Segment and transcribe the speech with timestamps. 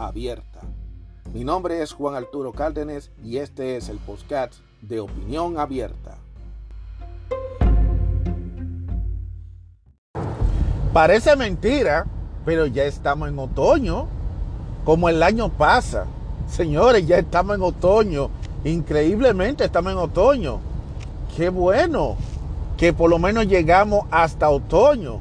[0.00, 0.60] abierta.
[1.32, 6.16] Mi nombre es Juan Arturo Cárdenas y este es el podcast de Opinión Abierta.
[10.92, 12.06] Parece mentira,
[12.44, 14.08] pero ya estamos en otoño,
[14.84, 16.06] como el año pasa.
[16.48, 18.30] Señores, ya estamos en otoño.
[18.64, 20.60] Increíblemente estamos en otoño.
[21.36, 22.16] Qué bueno
[22.76, 25.20] que por lo menos llegamos hasta otoño,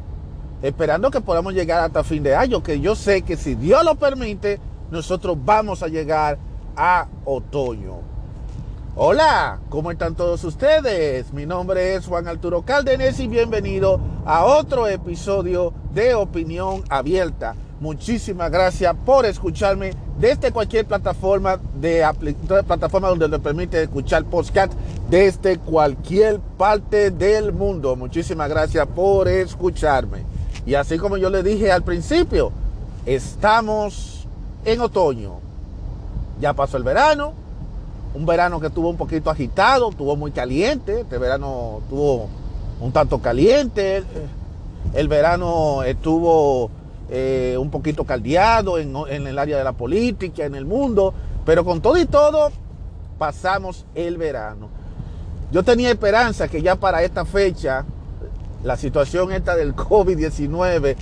[0.61, 3.95] esperando que podamos llegar hasta fin de año, que yo sé que si Dios lo
[3.95, 4.59] permite,
[4.91, 6.37] nosotros vamos a llegar
[6.75, 7.97] a otoño.
[8.95, 11.31] Hola, ¿cómo están todos ustedes?
[11.31, 17.55] Mi nombre es Juan Arturo Cárdenas y bienvenido a otro episodio de Opinión Abierta.
[17.79, 22.05] Muchísimas gracias por escucharme desde cualquier plataforma de
[22.67, 24.73] plataforma donde le permite escuchar podcast
[25.09, 27.95] desde cualquier parte del mundo.
[27.95, 30.23] Muchísimas gracias por escucharme.
[30.65, 32.51] Y así como yo le dije al principio,
[33.05, 34.18] estamos
[34.73, 35.39] en otoño.
[36.39, 37.33] Ya pasó el verano,
[38.13, 42.27] un verano que estuvo un poquito agitado, estuvo muy caliente, este verano estuvo
[42.79, 44.03] un tanto caliente,
[44.93, 46.69] el verano estuvo
[47.09, 48.95] eh, un poquito caldeado en,
[49.27, 51.13] el área de la política, en el mundo,
[51.45, 52.51] pero con todo y todo
[53.17, 54.69] pasamos el verano.
[55.51, 57.85] Yo tenía esperanza que ya para esta fecha
[58.63, 60.95] la situación esta del COVID-19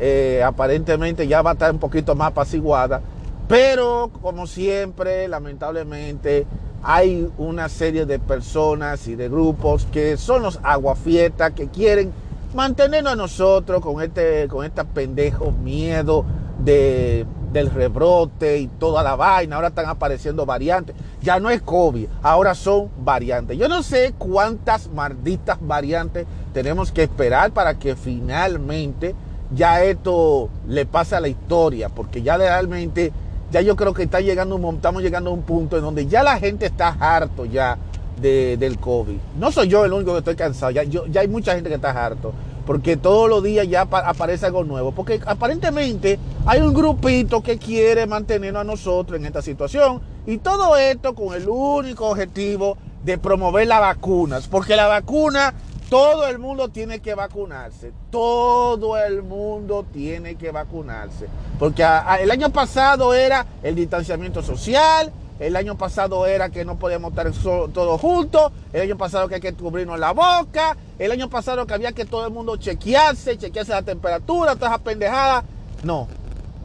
[0.00, 3.00] eh, aparentemente ya va a estar un poquito más apaciguada,
[3.48, 6.46] pero como siempre, lamentablemente,
[6.82, 12.12] hay una serie de personas y de grupos que son los aguafietas que quieren
[12.54, 16.24] mantenernos a nosotros con este, con este pendejo miedo
[16.58, 19.56] de, del rebrote y toda la vaina.
[19.56, 20.94] Ahora están apareciendo variantes.
[21.22, 23.56] Ya no es COVID, ahora son variantes.
[23.56, 29.14] Yo no sé cuántas malditas variantes tenemos que esperar para que finalmente
[29.54, 33.12] ya esto le pase a la historia, porque ya realmente,
[33.54, 36.40] ya yo creo que está llegando estamos llegando a un punto en donde ya la
[36.40, 37.78] gente está harto ya
[38.20, 39.16] del COVID.
[39.38, 41.90] No soy yo el único que estoy cansado, ya, ya hay mucha gente que está
[41.90, 42.32] harto,
[42.66, 48.06] porque todos los días ya aparece algo nuevo, porque aparentemente hay un grupito que quiere
[48.06, 53.68] mantenernos a nosotros en esta situación y todo esto con el único objetivo de promover
[53.68, 55.54] las vacunas, porque la vacuna,
[55.88, 61.28] todo el mundo tiene que vacunarse, todo el mundo tiene que vacunarse,
[61.58, 61.84] porque
[62.20, 67.30] el año pasado era el distanciamiento social, el año pasado era que no podíamos estar
[67.72, 68.52] todos juntos.
[68.72, 70.76] El año pasado que hay que cubrirnos la boca.
[70.98, 74.82] El año pasado que había que todo el mundo chequearse, chequearse la temperatura, todas esas
[74.82, 75.44] pendejadas.
[75.82, 76.06] No,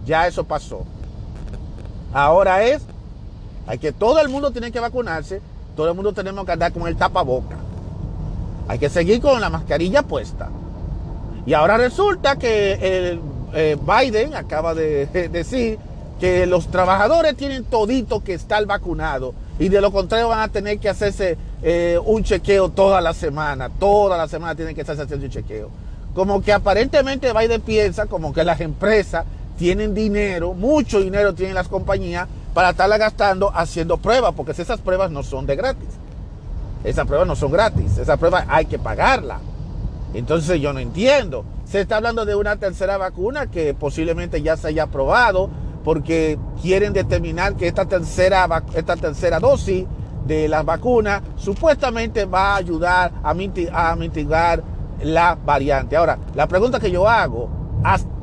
[0.05, 0.85] ya eso pasó.
[2.13, 2.83] Ahora es,
[3.65, 5.41] hay que todo el mundo tiene que vacunarse.
[5.75, 7.57] Todo el mundo tenemos que andar con el tapaboca.
[8.69, 10.47] Hay que seguir con la mascarilla puesta.
[11.47, 13.19] Y ahora resulta que el,
[13.53, 15.79] eh, Biden acaba de decir
[16.19, 20.77] que los trabajadores tienen todito que estar vacunados y de lo contrario van a tener
[20.77, 25.25] que hacerse eh, un chequeo toda la semana, toda la semana tienen que estarse haciendo
[25.25, 25.71] un chequeo.
[26.13, 29.25] Como que aparentemente Biden piensa como que las empresas
[29.57, 35.09] tienen dinero, mucho dinero tienen las compañías para estarla gastando haciendo pruebas, porque esas pruebas
[35.09, 35.89] no son de gratis.
[36.83, 39.39] Esas pruebas no son gratis, esas pruebas hay que pagarla.
[40.13, 41.45] Entonces yo no entiendo.
[41.65, 45.49] Se está hablando de una tercera vacuna que posiblemente ya se haya aprobado
[45.83, 49.85] porque quieren determinar que esta tercera, esta tercera dosis
[50.25, 54.63] de las vacunas supuestamente va a ayudar a, mitigar,
[55.01, 55.95] la variante.
[55.95, 57.49] Ahora, la pregunta que yo hago,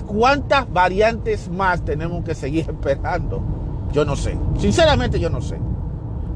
[0.06, 3.42] ¿cuántas variantes más tenemos que seguir esperando?
[3.92, 5.58] Yo no sé, sinceramente yo no sé.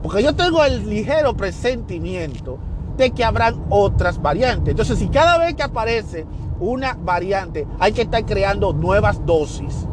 [0.02, 2.58] Porque yo tengo el ligero presentimiento
[2.96, 4.72] de que habrán otras variantes.
[4.72, 6.26] Entonces, si cada vez que aparece
[6.58, 9.86] una variante hay que estar creando nuevas dosis,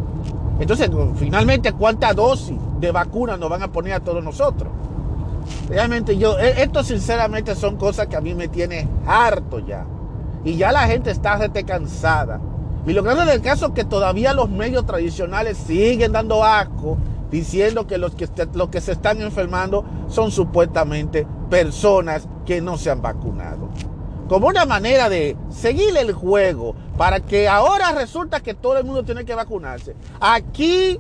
[0.59, 4.71] entonces, finalmente, ¿cuántas dosis de vacuna nos van a poner a todos nosotros?
[5.69, 9.85] Realmente yo, e, esto sinceramente son cosas que a mí me tiene harto ya.
[10.43, 12.39] Y ya la gente está cansada.
[12.85, 16.97] Y lo grande del caso es que todavía los medios tradicionales siguen dando asco,
[17.31, 22.89] diciendo que los que, los que se están enfermando son supuestamente personas que no se
[22.91, 23.69] han vacunado
[24.27, 29.03] como una manera de seguir el juego para que ahora resulta que todo el mundo
[29.03, 29.95] tiene que vacunarse.
[30.19, 30.99] Aquí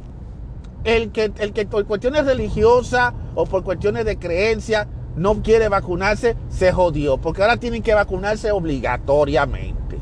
[0.83, 6.35] el que, el que por cuestiones religiosas o por cuestiones de creencia no quiere vacunarse,
[6.49, 9.97] se jodió, porque ahora tienen que vacunarse obligatoriamente.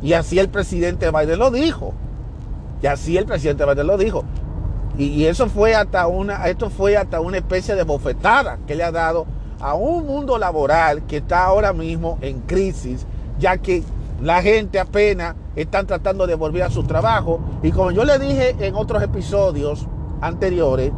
[0.00, 1.92] Y así el presidente Biden lo dijo.
[2.80, 4.24] Y así el presidente Biden lo dijo.
[4.98, 8.92] Y, eso fue hasta una, esto fue hasta una especie de bofetada que le ha
[8.92, 9.26] dado
[9.60, 13.06] a un mundo laboral que está ahora mismo en crisis,
[13.38, 13.82] ya que
[14.20, 17.40] la gente apenas están tratando de volver a su trabajo.
[17.62, 19.86] Y como yo le dije en otros episodios
[20.20, 20.92] anteriores,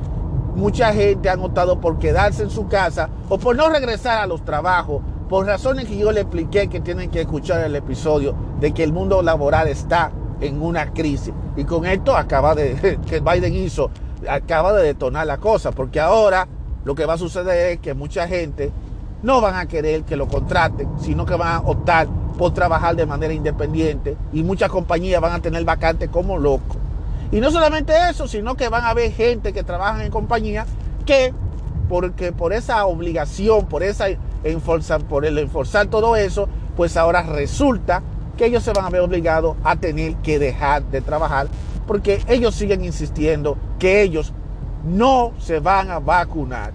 [0.54, 4.44] mucha gente ha optado por quedarse en su casa o por no regresar a los
[4.44, 8.82] trabajos, por razones que yo le expliqué que tienen que escuchar el episodio de que
[8.82, 10.12] el mundo laboral está
[10.42, 11.32] en una crisis.
[11.56, 13.90] Y con esto acaba de, que Biden hizo,
[14.28, 16.46] acaba de detonar la cosa, porque ahora
[16.84, 18.70] lo que va a suceder es que mucha gente
[19.22, 23.06] no van a querer que lo contraten, sino que van a optar por trabajar de
[23.06, 26.76] manera independiente y muchas compañías van a tener vacantes como locos.
[27.30, 30.66] Y no solamente eso, sino que van a haber gente que trabaja en compañía
[31.06, 31.32] que
[31.88, 34.06] porque por esa obligación, por esa
[34.44, 38.02] enforzar, por el enforzar todo eso, pues ahora resulta
[38.36, 41.48] que ellos se van a ver obligados a tener que dejar de trabajar
[41.86, 44.32] porque ellos siguen insistiendo que ellos
[44.84, 46.72] no se van a vacunar.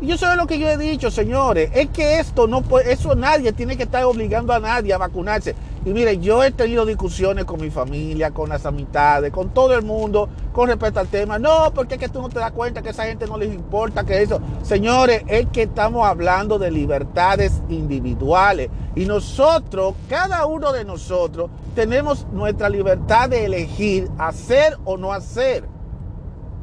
[0.00, 3.14] Y yo sé lo que yo he dicho, señores, es que esto no puede, eso
[3.16, 5.56] nadie tiene que estar obligando a nadie a vacunarse.
[5.84, 9.82] Y mire, yo he tenido discusiones con mi familia, con las amistades, con todo el
[9.82, 11.38] mundo con respecto al tema.
[11.38, 13.54] No, porque es que tú no te das cuenta que a esa gente no les
[13.54, 14.40] importa que eso.
[14.62, 18.68] Señores, es que estamos hablando de libertades individuales.
[18.96, 25.64] Y nosotros, cada uno de nosotros, tenemos nuestra libertad de elegir hacer o no hacer.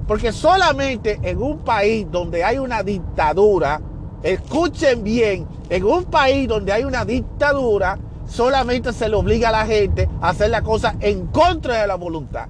[0.08, 3.82] Porque solamente en un país donde hay una dictadura,
[4.22, 9.66] escuchen bien, en un país donde hay una dictadura, solamente se le obliga a la
[9.66, 12.48] gente a hacer la cosa en contra de la voluntad.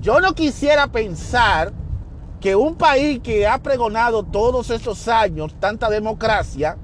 [0.00, 1.72] Yo no quisiera pensar
[2.40, 6.76] que un país que ha pregonado todos estos años tanta democracia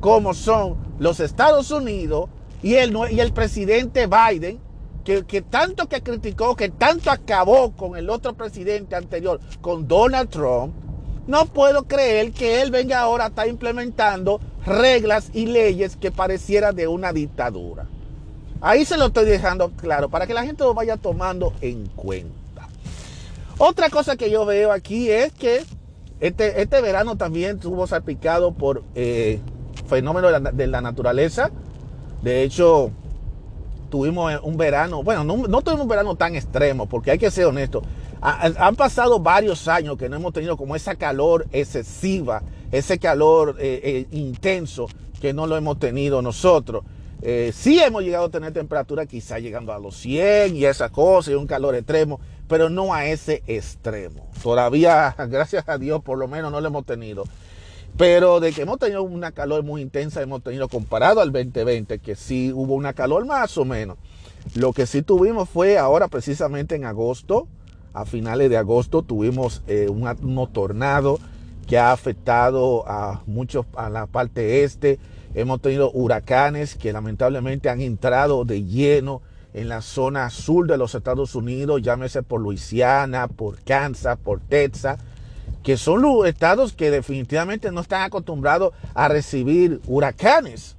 [0.00, 2.28] como son los Estados Unidos
[2.62, 4.60] y el, y el presidente Biden,
[5.04, 10.74] que, tanto que criticó, que tanto acabó con el otro presidente anterior, con Donald Trump,
[11.26, 16.74] no puedo creer que él venga ahora a estar implementando reglas y leyes que parecieran
[16.74, 17.86] de una dictadura.
[18.60, 22.68] Ahí se lo estoy dejando claro para que la gente lo vaya tomando en cuenta.
[23.58, 25.64] Otra cosa que yo veo aquí es que
[26.20, 29.40] este, este verano también estuvo salpicado por eh,
[29.88, 31.50] fenómenos de la naturaleza.
[32.22, 32.90] De hecho,
[33.90, 37.82] tuvimos un verano, bueno, no, tuvimos un verano tan extremo, porque hay que ser honesto.
[38.20, 42.42] Han pasado varios años que no hemos tenido como esa calor excesiva,
[42.72, 44.88] ese calor eh, eh, intenso
[45.20, 46.84] que no lo hemos tenido nosotros.
[47.22, 51.30] Eh, sí hemos llegado a tener temperatura quizá llegando a los 100 y esa cosa
[51.30, 54.28] y un calor extremo, pero no a ese extremo.
[54.42, 57.24] Todavía, gracias a Dios, por lo menos no lo hemos tenido.
[57.96, 62.14] Pero de que hemos tenido una calor muy intensa, hemos tenido comparado al 2020, que
[62.14, 63.96] sí hubo una calor más o menos.
[64.54, 67.48] Lo que sí tuvimos fue ahora precisamente en agosto,
[67.96, 71.18] a finales de agosto, tuvimos eh, un, un tornado
[71.66, 74.98] que ha afectado a muchos, a la parte este.
[75.34, 79.22] Hemos tenido huracanes que lamentablemente han entrado de lleno
[79.54, 84.98] en la zona sur de los Estados Unidos, llámese por Luisiana, por Kansas, por Texas
[85.66, 90.76] que son los estados que definitivamente no están acostumbrados a recibir huracanes.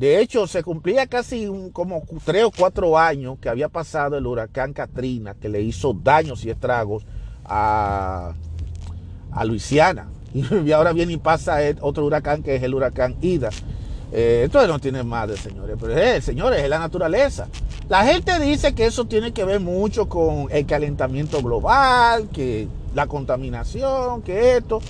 [0.00, 4.72] De hecho, se cumplía casi como tres o cuatro años que había pasado el huracán
[4.72, 7.04] Katrina, que le hizo daños y estragos
[7.44, 8.32] a,
[9.30, 10.08] a Luisiana.
[10.32, 13.50] Y ahora viene y pasa otro huracán que es el huracán Ida.
[14.10, 15.76] Eh, entonces no tiene madre, señores.
[15.78, 17.48] Pero eh, señores, es la naturaleza.
[17.90, 23.06] La gente dice que eso tiene que ver mucho con el calentamiento global, que la
[23.06, 24.80] contaminación, que esto.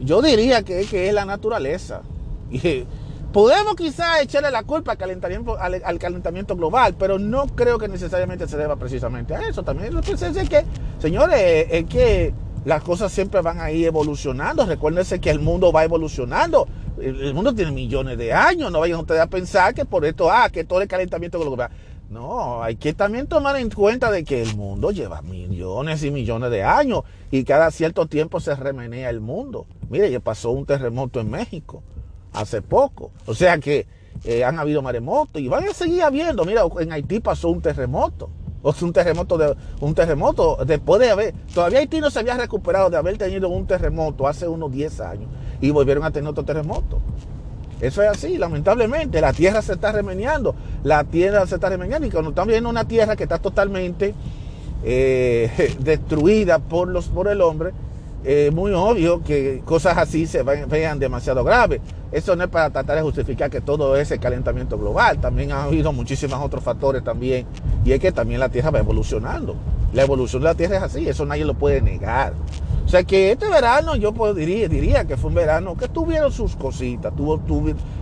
[0.00, 2.02] Yo diría que, es la naturaleza.
[2.50, 2.84] Y
[3.32, 8.48] podemos quizás echarle la culpa al calentamiento, al, calentamiento global, pero no creo que necesariamente
[8.48, 9.62] se deba precisamente a eso.
[9.62, 10.64] También lo es que,
[10.98, 12.34] señores, es que
[12.64, 14.66] las cosas siempre van a ir evolucionando.
[14.66, 16.66] Recuérdense que el mundo va evolucionando.
[17.00, 18.70] El, mundo tiene millones de años.
[18.70, 21.70] No vayan ustedes a pensar que por esto, ah, que todo el calentamiento global.
[22.10, 26.50] No, hay que también tomar en cuenta de que el mundo lleva millones y millones
[26.50, 29.66] de años y cada cierto tiempo se remenea el mundo.
[29.88, 31.84] Mire, ya pasó un terremoto en México
[32.32, 33.10] hace poco.
[33.26, 33.86] O sea que
[34.24, 36.44] eh, han habido maremotos y van a seguir habiendo.
[36.44, 38.30] Mira, en Haití pasó un terremoto.
[38.62, 42.36] O sea, un terremoto de un terremoto después de haber todavía Haití no se había
[42.36, 45.30] recuperado de haber tenido un terremoto hace unos 10 años
[45.62, 47.00] y volvieron a tener otro terremoto.
[47.80, 49.20] Eso es así, lamentablemente.
[49.20, 50.54] La tierra se está remeneando.
[50.84, 52.06] La tierra se está remeneando.
[52.06, 54.14] Y cuando estamos viendo una tierra que está totalmente
[54.84, 57.70] eh, destruida por, los, por el hombre,
[58.22, 61.80] es muy obvio que cosas así se vean demasiado graves.
[62.12, 65.20] Eso no es para tratar de justificar que todo es el calentamiento global.
[65.20, 67.46] También ha habido muchísimos otros factores también.
[67.84, 69.54] Y es que también la Tierra va evolucionando.
[69.92, 72.32] La evolución de la Tierra es así, eso nadie lo puede negar.
[72.84, 77.12] O sea que este verano yo diría, que fue un verano que tuvieron sus cositas,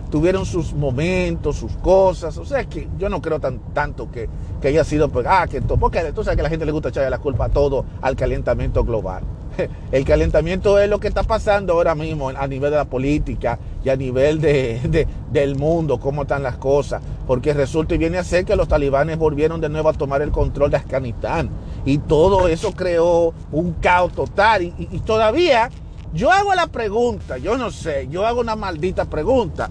[0.09, 2.35] tuvieron sus momentos, sus cosas.
[2.37, 4.27] O sea que yo no creo tan, tanto que,
[4.59, 7.11] que haya sido, pues, ah, que porque tú sabes que la gente le gusta echarle
[7.11, 9.23] la culpa a todo al calentamiento global.
[9.91, 13.89] El calentamiento es lo que está pasando ahora mismo a nivel de la política y
[13.89, 17.01] a nivel de, del mundo, cómo están las cosas.
[17.27, 20.31] Porque resulta y viene a ser que los talibanes volvieron de nuevo a tomar el
[20.31, 21.49] control de Afganistán.
[21.85, 24.63] Y todo eso creó un caos total.
[24.63, 25.69] Y, y todavía
[26.13, 29.69] yo hago la pregunta, yo no sé, yo hago una maldita pregunta.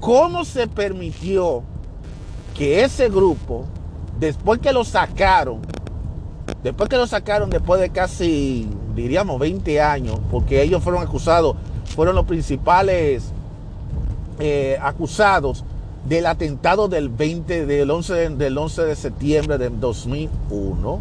[0.00, 1.62] ¿Cómo se permitió
[2.54, 3.64] que ese grupo,
[4.18, 5.62] después que lo sacaron,
[6.62, 11.56] después que lo sacaron después de casi, diríamos, 20 años, porque ellos fueron acusados,
[11.94, 13.32] fueron los principales
[14.38, 15.64] eh, acusados
[16.06, 21.00] del atentado del 20, del 11, del 11 de septiembre de 2001,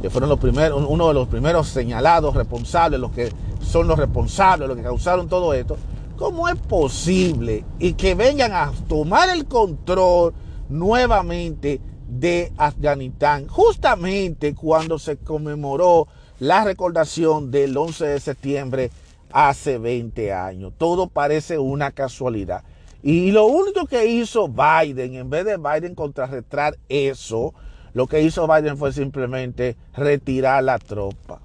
[0.00, 3.30] que fueron los primeros, uno de los primeros señalados responsables, los que
[3.60, 5.76] son los responsables, los que causaron todo esto.
[6.16, 10.34] ¿Cómo es posible y que vengan a tomar el control
[10.68, 16.08] nuevamente de Afganistán, justamente cuando se conmemoró
[16.40, 18.90] la recordación del 11 de septiembre
[19.32, 20.72] hace 20 años.
[20.78, 22.62] Todo parece una casualidad.
[23.02, 27.54] Y lo único que hizo Biden, en vez de Biden contrarrestar eso,
[27.94, 31.40] lo que hizo Biden fue simplemente retirar la tropa.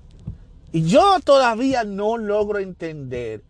[0.72, 3.44] Y yo todavía no logro entender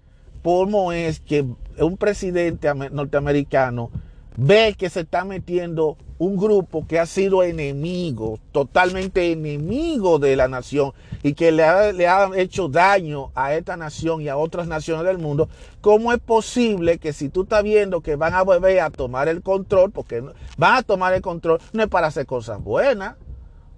[0.44, 1.46] cómo es que
[1.80, 3.92] un presidente norteamericano
[4.38, 10.48] ve que se está metiendo un grupo que ha sido enemigo, totalmente enemigo de la
[10.48, 15.18] nación y que le ha, hecho daño a esta nación y a otras naciones del
[15.18, 15.50] mundo,
[15.82, 19.42] ¿cómo es posible que si tú estás viendo que van a volver a tomar el
[19.42, 20.22] control, porque
[20.58, 23.16] van a tomar el control, no es para hacer cosas buenas?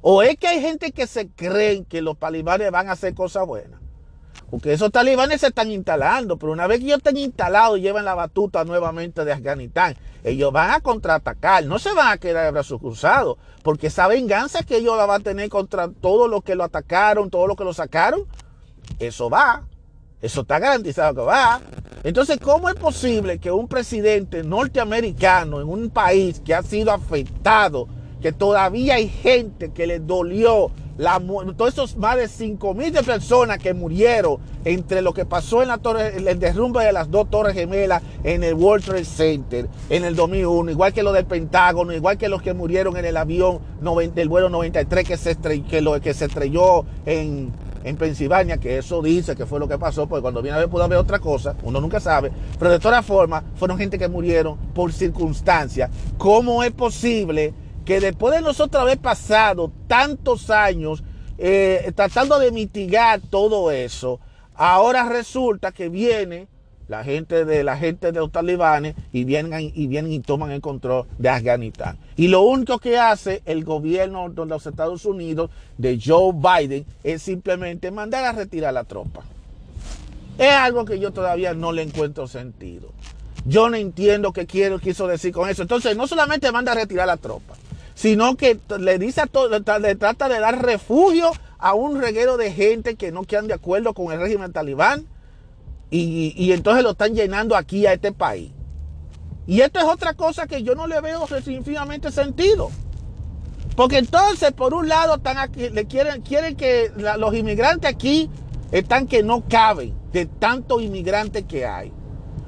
[0.01, 3.47] ¿O es que hay gente que se creen que los talibanes van a hacer cosas
[3.47, 3.84] buenas?
[4.49, 8.05] Porque esos talibanes se están instalando, pero una vez que ellos estén instalados y lleven
[8.05, 12.51] la batuta nuevamente de Afganistán, ellos van a contraatacar, no se van a quedar de
[12.51, 16.63] brazos cruzados, porque esa venganza que ellos van a tener contra todos los que lo
[16.63, 18.25] atacaron, todos los que lo sacaron,
[18.99, 19.63] eso va,
[20.21, 21.61] eso está garantizado que va.
[22.03, 27.87] Entonces, ¿cómo es posible que un presidente norteamericano en un país que ha sido afectado,
[28.21, 33.57] que todavía hay gente que le dolió todos esos más de 5 mil de personas
[33.57, 37.53] que murieron entre lo que pasó en la torre, el derrumbe de las dos torres
[37.53, 42.17] gemelas en el World Trade Center en el 2001, igual que lo del Pentágono, igual
[42.17, 43.59] que los que murieron en el avión
[44.13, 47.51] del vuelo 93 que se, estrelló, que lo, que se estrelló en,
[47.83, 50.69] en Pensilvania, que eso dice que fue lo que pasó, porque cuando viene a ver
[50.69, 54.57] pudo haber otra cosa, uno nunca sabe, pero de todas formas fueron gente que murieron
[54.73, 55.91] por circunstancias.
[56.17, 57.53] ¿Cómo es posible?
[57.85, 61.03] Que después de nosotros haber pasado tantos años
[61.37, 64.19] eh, tratando de mitigar todo eso,
[64.55, 66.47] ahora resulta que viene
[66.87, 71.29] la gente de la gente de los talibanes y vienen y toman el control de
[71.29, 71.97] Afganistán.
[72.15, 77.23] Y lo único que hace el gobierno de los Estados Unidos de Joe Biden es
[77.23, 79.23] simplemente mandar a retirar la tropa.
[80.37, 82.89] Es algo que yo todavía no le encuentro sentido.
[83.45, 85.61] Yo no entiendo qué quiso decir con eso.
[85.61, 87.53] Entonces, no solamente manda a retirar la tropa,
[87.95, 92.51] sino que le dice a todo, le trata de dar refugio a un reguero de
[92.51, 95.07] gente que no quedan de acuerdo con el régimen talibán
[95.89, 98.51] y, entonces lo están llenando aquí a este país.
[99.47, 102.69] Y esto es otra cosa que yo no le veo definitivamente sentido.
[103.77, 108.29] Porque entonces, por un lado, están le quieren, quieren que los inmigrantes aquí
[108.71, 111.93] están que no caben de tanto inmigrante que hay.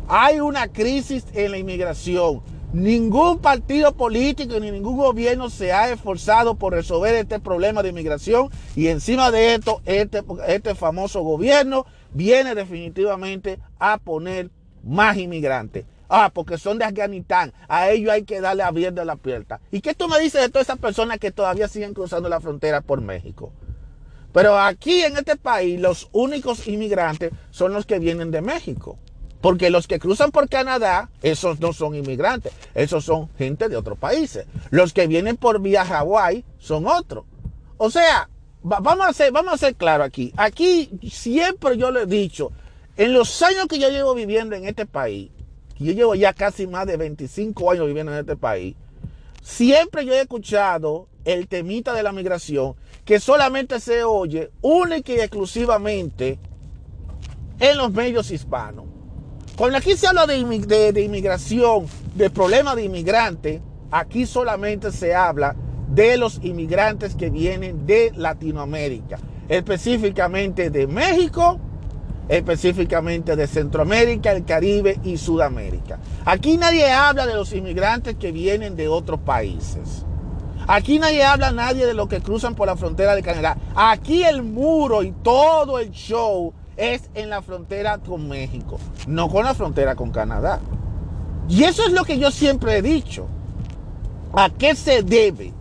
[0.09, 2.41] Hay una crisis en la inmigración.
[2.73, 8.49] Ningún partido político ni ningún gobierno se ha esforzado por resolver este problema de inmigración
[8.75, 14.49] y encima de esto, este, este famoso gobierno viene definitivamente a poner
[14.83, 15.85] más inmigrantes.
[16.09, 17.53] Ah, porque son de Afganistán.
[17.69, 19.61] A ellos hay que darle abierta la puerta.
[19.71, 22.81] ¿Y qué tú me dices de todas esas personas que todavía siguen cruzando la frontera
[22.81, 23.53] por México?
[24.33, 28.99] Pero aquí en este país los únicos inmigrantes son los que vienen de México.
[29.41, 33.97] Porque los que cruzan por Canadá, esos no son inmigrantes, esos son gente de otros
[33.97, 34.47] países.
[34.71, 37.25] Los que vienen por vía Hawái son otros.
[37.77, 38.29] O sea,
[38.63, 40.33] vamos a ser, vamos a ser claro aquí.
[40.37, 42.51] Aquí siempre yo le he dicho,
[42.97, 45.29] en los años que yo llevo viviendo en este país,
[45.79, 48.75] yo llevo ya casi más de 25 años viviendo en este país,
[49.43, 52.75] siempre yo he escuchado el temita de la migración
[53.05, 56.39] que solamente se oye única y exclusivamente
[57.59, 58.85] en los medios hispanos.
[59.57, 63.59] Cuando aquí se habla de, inmigración, de problemas de inmigrantes,
[63.89, 65.55] aquí solamente se habla
[65.89, 69.17] de los inmigrantes que vienen de Latinoamérica,
[69.49, 71.59] específicamente de México,
[72.29, 75.97] específicamente de Centroamérica, el Caribe y Sudamérica.
[76.23, 80.05] Aquí nadie habla de los inmigrantes que vienen de otros países.
[80.67, 83.57] Aquí nadie habla nadie de los que cruzan por la frontera de Canadá.
[83.75, 89.43] Aquí el muro y todo el show es en la frontera con México, no con
[89.43, 90.59] la frontera con Canadá.
[91.49, 93.27] Y eso es lo que yo siempre he dicho.
[94.33, 95.53] ¿A qué se debe?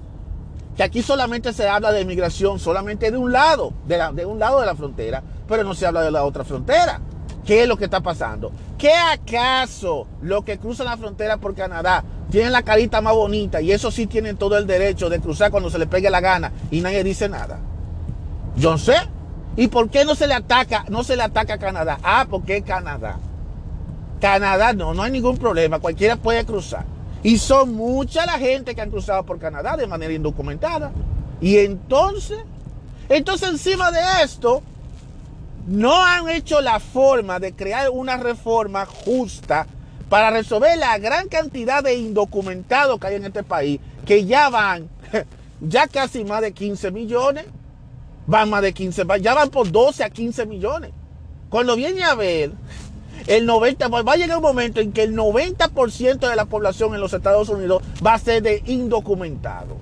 [0.76, 4.60] Que aquí solamente se habla de inmigración solamente de un lado, de, de un lado
[4.60, 7.00] de la frontera, pero no se habla de la otra frontera.
[7.46, 8.52] ¿Qué es lo que está pasando?
[8.76, 13.70] ¿Qué acaso los que cruzan la frontera por Canadá tienen la carita más bonita y
[13.70, 16.80] eso sí tienen todo el derecho de cruzar cuando se les pegue la gana y
[16.80, 17.60] nadie dice nada?
[18.56, 18.96] Yo sé.
[19.56, 21.98] ¿Y por qué no se le ataca, no se le ataca a Canadá?
[22.02, 23.18] Ah, porque Canadá.
[24.20, 26.84] Canadá no, no hay ningún problema, cualquiera puede cruzar.
[27.22, 30.92] Y son mucha la gente que han cruzado por Canadá de manera indocumentada.
[31.40, 32.38] Y entonces,
[33.08, 34.62] entonces encima de esto,
[35.66, 39.66] no han hecho la forma de crear una reforma justa
[40.08, 44.88] para resolver la gran cantidad de indocumentados que hay en este país, que ya van,
[45.60, 47.46] ya casi más de 15 millones,
[48.26, 50.92] van más de 15, ya van por 12 a 15 millones.
[51.48, 52.52] Cuando viene a ver,
[53.26, 57.00] el 90, va a llegar un momento en que el 90% de la población en
[57.00, 59.76] los Estados Unidos va a ser de indocumentado.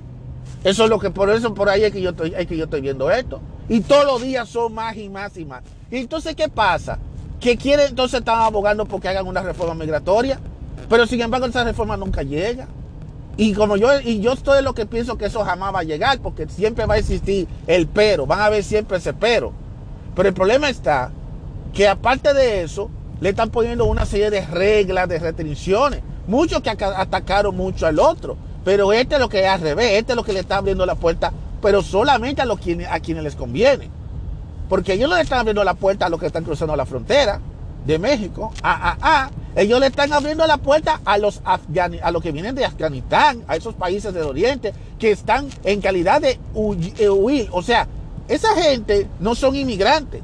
[0.63, 3.41] Eso es lo que, por eso, por ahí es que yo estoy, viendo esto.
[3.69, 5.63] Y todos los días son más y más y más.
[5.91, 6.99] Y entonces, ¿qué pasa?
[7.39, 10.41] Que quieren, entonces están abogando porque hagan una reforma migratoria.
[10.89, 12.67] Pero sin embargo, esa reforma nunca llega.
[13.37, 16.21] Y como yo, y yo estoy lo que pienso que eso jamás va a llegar,
[16.21, 19.53] porque siempre va a existir el pero, van a haber siempre ese pero.
[20.15, 21.11] Pero el problema está
[21.73, 26.01] que aparte de eso, le están poniendo una serie de reglas, de restricciones.
[26.27, 28.37] Muchos que atacaron mucho al otro.
[28.65, 30.87] Pero este es lo que es al revés, este es lo que le está abriendo
[30.87, 33.91] la puerta, pero solamente a, los a quienes les conviene.
[34.69, 37.41] Porque ellos no le están abriendo la puerta a los que están cruzando la frontera
[37.85, 38.53] de México.
[38.63, 39.31] Ah, ah, ah.
[39.57, 43.57] Ellos le están abriendo la puerta a los, a los que vienen de Afganistán, a
[43.57, 46.39] esos países del Oriente, que están en calidad de
[46.99, 47.49] eh, huir.
[47.53, 47.87] O sea,
[48.29, 50.23] esa gente no son inmigrantes.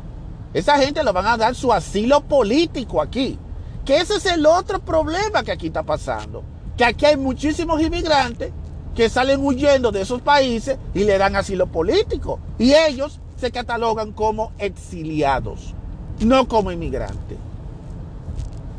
[0.53, 3.39] Esa gente le van a dar su asilo político aquí.
[3.85, 6.43] Que ese es el otro problema que aquí está pasando
[6.81, 8.53] que aquí hay muchísimos inmigrantes
[8.97, 12.41] que salen huyendo de esos países y le dan asilo político.
[12.59, 15.75] Y ellos se catalogan como exiliados,
[16.21, 17.37] no como inmigrantes.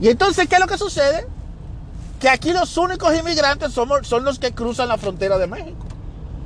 [0.02, 1.28] Y entonces, ¿qué es lo que sucede?
[2.20, 5.86] Que aquí los únicos inmigrantes somos, son los que cruzan la frontera de México.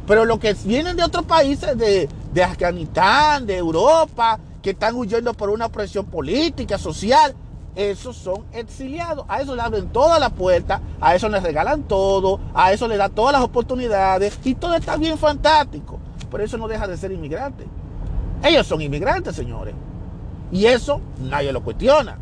[0.06, 5.34] Pero los que vienen de otros países, de, de Afganistán, de Europa, que están huyendo
[5.34, 7.34] por una presión política, social,
[7.76, 9.26] esos son exiliados.
[9.30, 12.98] A eso le abren toda la puerta, a eso les regalan todo, a eso le
[12.98, 16.00] da todas las oportunidades y todo está bien fantástico.
[16.30, 17.66] Pero eso no deja de ser inmigrante.
[18.44, 19.74] Ellos son inmigrantes, señores.
[20.52, 22.18] Y eso nadie lo cuestiona.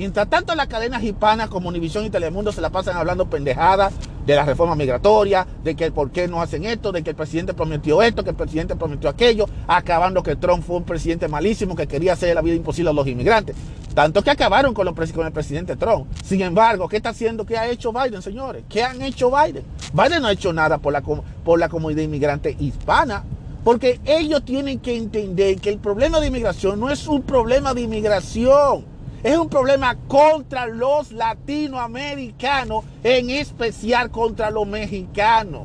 [0.00, 3.92] Mientras tanto, las cadenas hispanas como Univisión y Telemundo se la pasan hablando pendejadas
[4.24, 7.52] de la reforma migratoria, de que por qué no hacen esto, de que el presidente
[7.52, 11.86] prometió esto, que el presidente prometió aquello, acabando que Trump fue un presidente malísimo que
[11.86, 13.54] quería hacer la vida imposible a los inmigrantes.
[13.92, 16.06] Tanto que acabaron con, con el presidente Trump.
[16.24, 17.44] Sin embargo, ¿qué está haciendo?
[17.44, 18.64] ¿Qué ha hecho Biden, señores?
[18.70, 19.64] ¿Qué han hecho Biden?
[19.92, 23.22] Biden no ha hecho nada por la, por la comunidad inmigrante hispana.
[23.62, 27.82] Porque ellos tienen que entender que el problema de inmigración no es un problema de
[27.82, 28.89] inmigración
[29.22, 35.62] es un problema contra los latinoamericanos, en especial contra los mexicanos.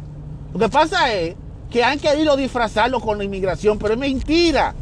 [0.54, 1.36] Lo que pasa es
[1.70, 4.74] que han querido disfrazarlo con la inmigración, pero es mentira.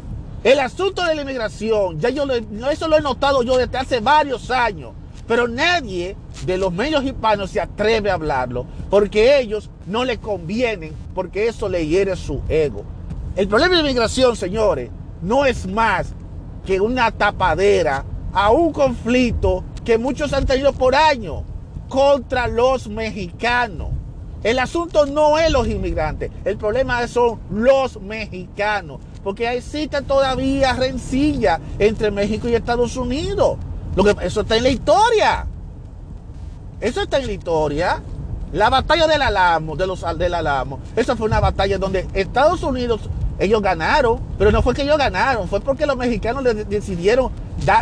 [0.42, 2.24] El asunto de la inmigración, ya yo
[2.70, 4.92] eso lo he notado yo desde hace varios años,
[5.26, 10.92] pero nadie de los medios hispanos se atreve a hablarlo, porque ellos no le convienen,
[11.14, 12.84] porque eso le hiere su ego.
[13.36, 14.90] El problema de la inmigración, señores,
[15.22, 16.08] no es más
[16.66, 18.04] que una tapadera
[18.34, 21.42] a un conflicto que muchos han tenido por años
[21.88, 23.88] contra los mexicanos.
[24.42, 31.60] El asunto no es los inmigrantes, el problema son los mexicanos, porque existe todavía rencilla
[31.78, 33.56] entre México y Estados Unidos.
[33.96, 35.46] Lo que, eso está en la historia.
[36.80, 38.02] Eso está en la historia.
[38.52, 43.00] La batalla del Alamo, de los del Alamo, esa fue una batalla donde Estados Unidos
[43.38, 47.30] ellos ganaron, pero no fue que ellos ganaron, fue porque los mexicanos decidieron,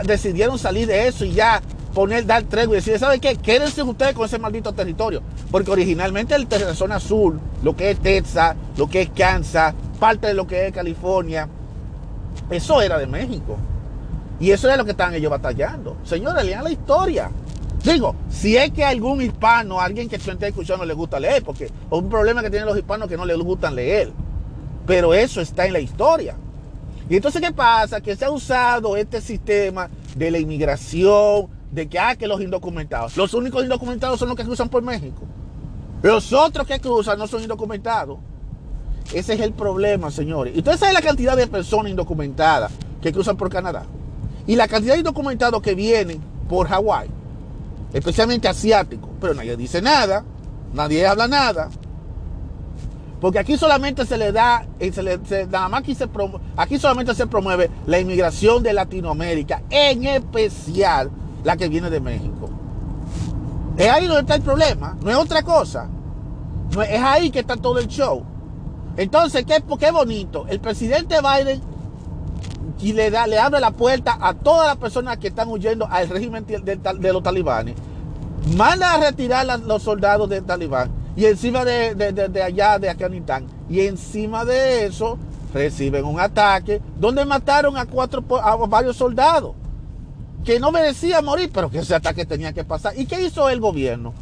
[0.05, 1.61] decidieron salir de eso y ya
[1.93, 3.37] poner, dar tregua y decir, ¿sabe qué?
[3.37, 5.23] Quédense ustedes con ese maldito territorio.
[5.51, 10.29] Porque originalmente el la zona sur, lo que es Texas, lo que es Kansas, parte
[10.29, 11.49] de lo que es California,
[12.51, 13.57] eso era de México.
[14.41, 15.99] Y eso es lo que estaban ellos batallando.
[16.03, 17.31] Señores, lean la historia.
[17.85, 21.65] Digo, si es que algún hispano, alguien que esté escuchando no le gusta leer, porque
[21.65, 24.13] es un problema que tienen los hispanos que no les gustan leer.
[24.87, 26.37] Pero eso está en la historia.
[27.09, 28.01] Y entonces, ¿qué pasa?
[28.01, 33.17] Que se ha usado este sistema de la inmigración, de que, ah, que los indocumentados.
[33.17, 35.23] Los únicos indocumentados son los que cruzan por México.
[36.03, 38.19] Los otros que cruzan no son indocumentados.
[39.13, 40.55] Ese es el problema, señores.
[40.55, 43.85] Y ustedes saben la cantidad de personas indocumentadas que cruzan por Canadá.
[44.47, 47.09] Y la cantidad de indocumentados que vienen por Hawái
[47.93, 50.25] especialmente asiático, pero nadie dice nada,
[50.73, 51.69] nadie habla nada.
[53.23, 56.09] Porque aquí solamente se le da, eh, se nada más aquí, se
[56.57, 61.09] aquí solamente se promueve la inmigración de Latinoamérica, en especial
[61.45, 62.51] la que viene de México.
[63.77, 65.89] Es ahí donde está el problema, no es otra cosa.
[66.89, 68.25] Es ahí que está todo el show.
[68.97, 70.45] Entonces, ¿qué, qué bonito?
[70.49, 71.63] El presidente Biden
[72.81, 76.09] y le, da, le abre la puerta a todas las personas que están huyendo al
[76.09, 77.77] régimen de, los talibanes.
[78.57, 83.47] Manda a retirar a los soldados del talibán y encima de, allá, de Afganistán.
[83.69, 85.19] Y encima de eso
[85.53, 89.55] reciben un ataque donde mataron a, cuatro, a varios soldados
[90.45, 92.99] que no merecían morir, pero que ese ataque tenía que pasar.
[92.99, 94.13] ¿Y qué hizo el gobierno?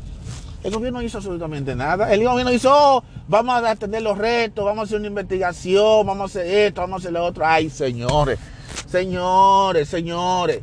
[0.63, 2.13] El gobierno no hizo absolutamente nada.
[2.13, 6.37] El gobierno hizo, oh, vamos a atender los retos, vamos a hacer una investigación, vamos
[6.37, 7.47] a hacer esto, vamos a hacer lo otro.
[7.47, 8.39] Ay, señores,
[8.87, 10.61] señores, señores.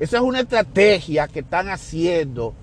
[0.00, 2.54] Esa es una estrategia que están haciendo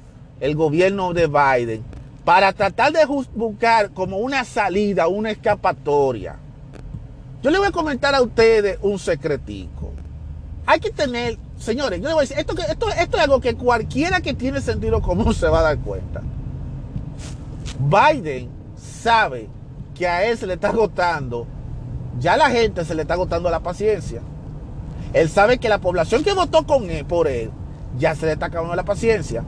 [0.42, 1.97] el gobierno de Biden
[2.28, 6.36] para tratar de buscar como una salida, una escapatoria.
[7.42, 9.94] Yo le voy a comentar a ustedes un secretico.
[10.66, 13.56] Hay que tener, señores, yo le voy a decir, esto, esto, esto es algo que
[13.56, 16.22] cualquiera que tiene sentido común se va a dar cuenta.
[17.80, 19.48] Biden sabe
[19.96, 21.48] que a él se le está agotando,
[22.20, 24.20] ya la gente se le está agotando la paciencia.
[25.14, 27.52] Él sabe que la población que votó con él, por él
[27.98, 29.46] ya se le está acabando la paciencia.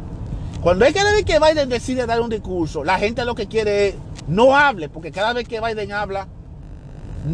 [0.62, 3.90] Cuando hay que ver que Biden decide dar un discurso, la gente lo que quiere
[3.90, 3.96] es
[4.28, 6.28] no hable, porque cada vez que Biden habla,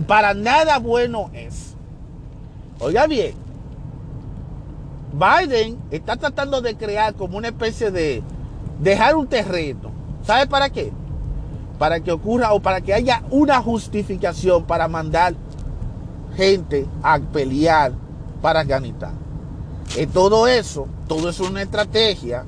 [0.07, 1.75] para nada bueno es.
[2.79, 3.33] Oiga bien,
[5.13, 8.21] Biden está tratando de crear como una especie de
[8.79, 10.91] dejar un terreno ¿Sabe para qué?
[11.77, 15.35] Para que ocurra o para que haya una justificación para mandar
[16.35, 17.91] gente a pelear
[18.41, 19.13] para Afganistán.
[19.95, 22.43] Y todo eso, todo eso es una estrategia.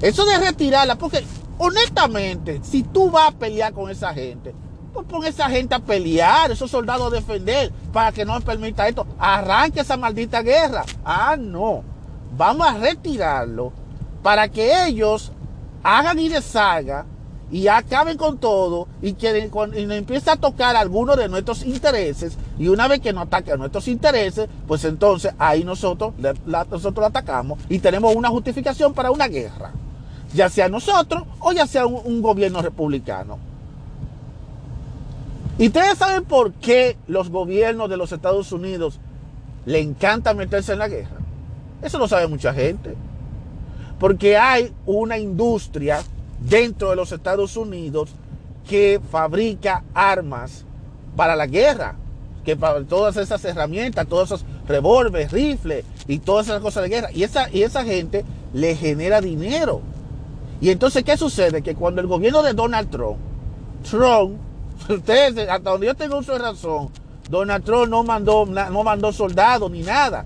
[0.00, 1.24] Eso de retirarla, porque
[1.58, 4.54] honestamente, si tú vas a pelear con esa gente,
[4.92, 9.06] pues pon esa gente a pelear, esos soldados a defender, para que no permita esto.
[9.18, 10.84] Arranque esa maldita guerra.
[11.04, 11.82] Ah, no.
[12.36, 13.72] Vamos a retirarlo
[14.22, 15.32] para que ellos
[15.82, 17.13] hagan y deshagan
[17.50, 22.36] y acaben con todo y que y nos empiece a tocar algunos de nuestros intereses
[22.58, 26.14] y una vez que nos ataque nuestros intereses, pues entonces ahí nosotros,
[26.46, 29.72] nosotros atacamos y tenemos una justificación para una guerra,
[30.32, 33.38] ya sea nosotros o ya sea un, un gobierno republicano.
[35.56, 38.98] Y ustedes saben por qué los gobiernos de los Estados Unidos
[39.66, 41.18] le encanta meterse en la guerra.
[41.80, 42.96] Eso lo sabe mucha gente.
[44.00, 46.02] Porque hay una industria
[46.48, 48.10] dentro de los Estados Unidos
[48.68, 50.64] que fabrica armas
[51.16, 51.96] para la guerra,
[52.44, 57.08] que para todas esas herramientas, todos esos revólveres, rifles y todas esas cosas de guerra.
[57.12, 59.80] Y esa, y esa gente le genera dinero.
[60.60, 61.62] Y entonces, ¿qué sucede?
[61.62, 63.18] Que cuando el gobierno de Donald Trump,
[63.88, 64.38] Trump,
[64.88, 66.90] ustedes, hasta donde yo tengo de razón,
[67.28, 70.24] Donald Trump no mandó, no mandó soldados ni nada.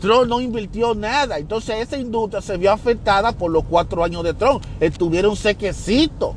[0.00, 1.38] Trump no invirtió nada.
[1.38, 4.64] Entonces esa industria se vio afectada por los cuatro años de Trump.
[4.80, 6.34] Estuvieron sequecito.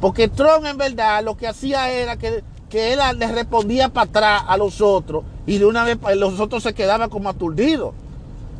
[0.00, 4.42] Porque Trump en verdad lo que hacía era que, que él le respondía para atrás
[4.46, 7.92] a los otros y de una vez los otros se quedaban como aturdidos.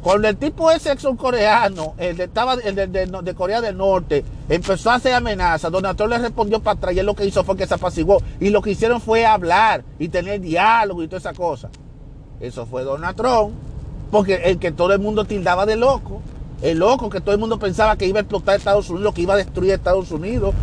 [0.02, 4.94] Cuando el tipo ese coreano, el de, estaba, el de, Corea del Norte, empezó a
[4.94, 7.66] hacer amenazas, Donald Trump le respondió para atrás y él lo que hizo fue que
[7.66, 8.22] se apaciguó.
[8.40, 11.68] Y lo que hicieron fue hablar y tener diálogo y toda esa cosa.
[12.40, 13.52] Eso fue Donald Trump.
[14.10, 16.20] Porque el que todo el mundo tildaba de loco,
[16.62, 19.34] el loco que todo el mundo pensaba que iba a explotar Estados Unidos, que iba
[19.34, 20.54] a destruir Estados Unidos,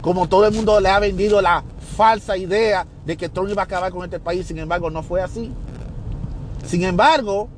[0.00, 1.64] como todo el mundo le ha vendido la
[1.96, 5.20] falsa idea de que Trump iba a acabar con este país, sin embargo no fue
[5.20, 5.52] así.
[6.64, 7.48] Sin embargo,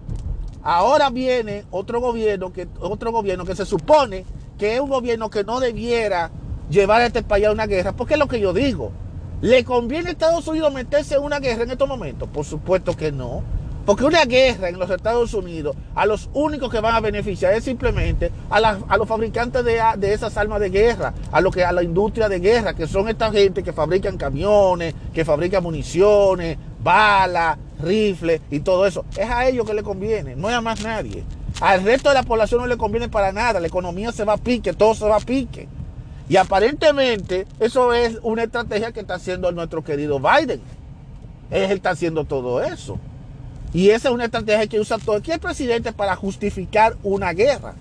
[0.62, 4.24] ahora viene otro gobierno que, otro gobierno que se supone
[4.58, 6.30] que es un gobierno que no debiera
[6.70, 8.92] llevar a este país a una guerra, porque es lo que yo digo.
[9.40, 12.28] ¿Le conviene a Estados Unidos meterse en una guerra en estos momentos?
[12.28, 13.42] Por supuesto que no.
[13.84, 17.64] Porque una guerra en los Estados Unidos, a los únicos que van a beneficiar es
[17.64, 22.30] simplemente a, los fabricantes de, esas armas de guerra, a, lo que, a la industria
[22.30, 28.60] de guerra, que son esta gente que fabrican camiones, que fabrican municiones, balas, rifles y
[28.60, 29.04] todo eso.
[29.18, 31.22] Es a ellos que le conviene, no es a más nadie.
[31.60, 34.38] Al resto de la población no le conviene para nada, la economía se va a
[34.38, 35.68] pique, todo se va a pique.
[36.26, 40.62] Y aparentemente eso es una estrategia que está haciendo nuestro querido Biden.
[41.50, 42.98] Él está haciendo todo eso.
[43.74, 47.74] Y esa es una estrategia que usa cualquier presidente para justificar una guerra.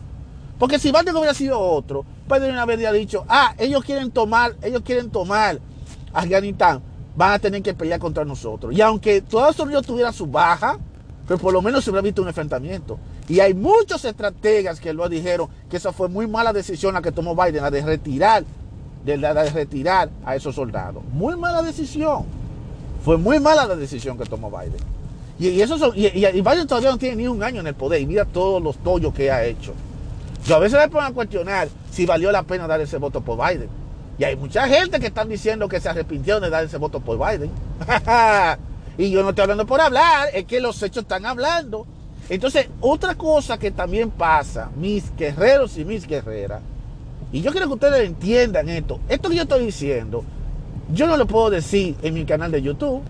[0.57, 5.11] Porque si Biden hubiera sido otro, Biden habría dicho, ah, ellos quieren tomar, ellos quieren
[5.11, 5.59] tomar
[6.11, 6.81] Afganistán,
[7.15, 8.73] van a tener que pelear contra nosotros.
[8.73, 10.79] Y aunque Estados Unidos tuviera su baja,
[11.27, 12.97] pero pues por lo menos se hubiera visto un enfrentamiento.
[13.29, 17.11] Y hay muchos estrategas que lo dijeron que esa fue muy mala decisión la que
[17.11, 18.43] tomó Biden, la de retirar,
[19.05, 21.03] la de retirar a esos soldados.
[21.13, 22.25] Muy mala decisión.
[23.05, 25.02] Fue muy mala la decisión que tomó Biden.
[25.43, 28.23] Y, eso y, Biden todavía no tiene ni un año en el poder y mira
[28.23, 29.73] todos los tollos que ha hecho.
[30.45, 33.37] Yo a veces me pongo a cuestionar si valió la pena dar ese voto por
[33.37, 33.67] Biden.
[34.17, 37.17] Y hay mucha gente que están diciendo que se arrepintieron de dar ese voto por
[37.17, 37.51] Biden.
[38.97, 41.85] y yo no estoy hablando por hablar, es que los hechos están hablando.
[42.29, 46.61] Entonces, otra cosa que también pasa, mis guerreros y mis guerreras,
[47.33, 50.23] y yo quiero que ustedes entiendan esto, esto que yo estoy diciendo,
[50.93, 53.01] yo no lo puedo decir en mi canal de YouTube,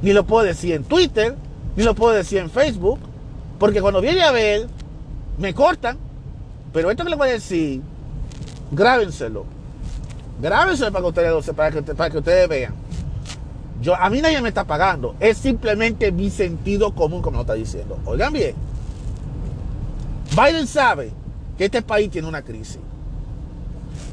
[0.00, 1.36] ni lo puedo decir en Twitter,
[1.76, 2.98] ni lo puedo decir en Facebook,
[3.58, 4.68] porque cuando viene a ver,
[5.38, 5.98] me cortan.
[6.72, 7.82] Pero esto que les voy a decir,
[8.70, 9.44] grábenselo.
[10.40, 12.74] Grábenselo para que ustedes, para que, ustedes vean.
[13.80, 15.14] Yo, a mí nadie me está pagando.
[15.20, 17.98] Es simplemente mi sentido común, como lo está diciendo.
[18.04, 18.54] Oigan bien.
[20.34, 21.10] Biden sabe
[21.58, 22.78] que este país tiene una crisis.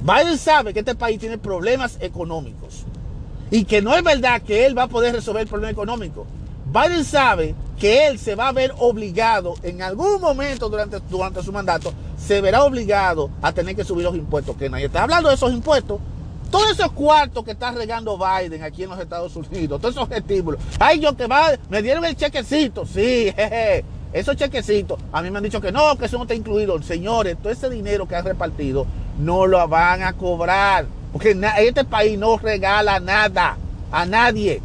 [0.01, 2.85] Biden sabe que este país tiene problemas económicos
[3.51, 6.25] y que no es verdad que él va a poder resolver el problema económico.
[6.71, 11.51] Biden sabe que él se va a ver obligado en algún momento durante, durante su
[11.51, 15.35] mandato, se verá obligado a tener que subir los impuestos, que nadie está hablando de
[15.35, 15.99] esos impuestos.
[16.51, 20.61] Todos esos cuartos que está regando Biden aquí en los Estados Unidos, todos esos estímulos.
[20.79, 23.85] Ay, yo que va, me dieron el chequecito, sí, jeje.
[24.11, 26.81] Esos chequecitos, a mí me han dicho que no, que eso no está incluido.
[26.81, 28.87] Señores, todo ese dinero que ha repartido
[29.19, 30.85] no lo van a cobrar.
[31.13, 33.57] Porque este país no regala nada
[33.91, 34.61] a nadie.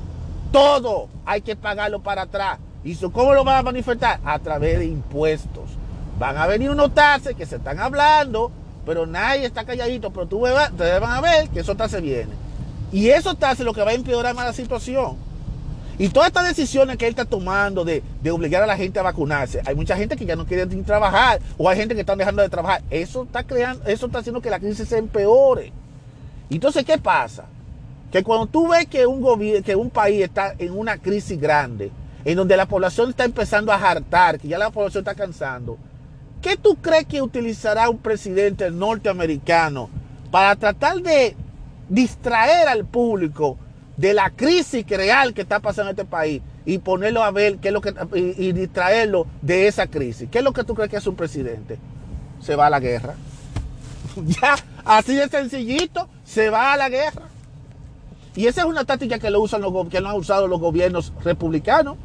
[0.51, 2.59] Todo hay que pagarlo para atrás.
[2.85, 4.21] ¿Y cómo lo van a manifestar?
[4.25, 5.71] A través de impuestos.
[6.19, 8.53] Van a venir unos taxes que se están hablando,
[8.85, 10.13] pero nadie está calladito.
[10.13, 12.37] Pero tú ustedes van a ver que esos taxes vienen.
[12.93, 15.17] Y esos taxes lo que va a empeorar más la situación.
[15.99, 19.63] Y todas estas decisiones que él está tomando de, obligar a la gente a vacunarse,
[19.65, 22.49] hay mucha gente que ya no quiere trabajar, o hay gente que está dejando de
[22.49, 22.83] trabajar.
[22.91, 25.73] Eso está creando, eso está haciendo que la crisis se empeore.
[26.51, 27.45] Entonces, ¿qué pasa?
[28.15, 29.21] Que cuando tú ves que un,
[29.65, 31.91] que un país está en una crisis grande,
[32.25, 35.77] en donde la población está empezando a hartar, que ya la población está cansando,
[36.41, 39.91] ¿qué tú crees que utilizará un presidente norteamericano
[40.31, 41.35] para tratar de
[41.89, 43.59] distraer al público
[43.97, 47.67] de la crisis real que está pasando en este país y ponerlo a ver qué
[47.71, 50.29] es lo que y, distraerlo de esa crisis?
[50.31, 51.79] ¿Qué es lo que tú crees que es un presidente?
[52.41, 53.17] Se va a la guerra.
[54.25, 57.34] ya, así de sencillito, se va a la guerra.
[58.37, 61.97] Y esa es una táctica que lo usan que lo han usado los gobiernos republicanos.